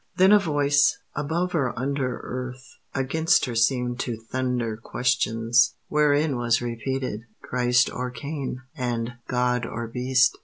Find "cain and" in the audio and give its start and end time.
8.09-9.13